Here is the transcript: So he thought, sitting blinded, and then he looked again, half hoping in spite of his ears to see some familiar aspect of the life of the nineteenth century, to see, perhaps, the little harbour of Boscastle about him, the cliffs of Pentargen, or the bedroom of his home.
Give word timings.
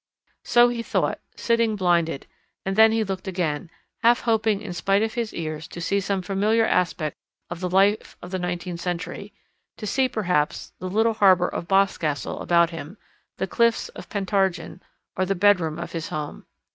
So 0.43 0.69
he 0.69 0.81
thought, 0.81 1.19
sitting 1.35 1.75
blinded, 1.75 2.25
and 2.65 2.75
then 2.75 2.91
he 2.91 3.03
looked 3.03 3.27
again, 3.27 3.69
half 4.01 4.21
hoping 4.21 4.59
in 4.59 4.73
spite 4.73 5.03
of 5.03 5.13
his 5.13 5.31
ears 5.31 5.67
to 5.67 5.79
see 5.79 5.99
some 5.99 6.23
familiar 6.23 6.65
aspect 6.65 7.15
of 7.51 7.59
the 7.59 7.69
life 7.69 8.17
of 8.19 8.31
the 8.31 8.39
nineteenth 8.39 8.79
century, 8.81 9.31
to 9.77 9.85
see, 9.85 10.09
perhaps, 10.09 10.73
the 10.79 10.89
little 10.89 11.13
harbour 11.13 11.47
of 11.49 11.67
Boscastle 11.67 12.39
about 12.39 12.71
him, 12.71 12.97
the 13.37 13.45
cliffs 13.45 13.89
of 13.89 14.09
Pentargen, 14.09 14.81
or 15.15 15.23
the 15.23 15.35
bedroom 15.35 15.77
of 15.77 15.91
his 15.91 16.07
home. 16.09 16.47